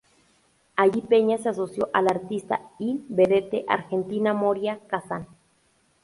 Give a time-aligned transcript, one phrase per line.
[0.77, 5.27] Allí Peña se asoció a la artista y vedette argentina Moria Casán.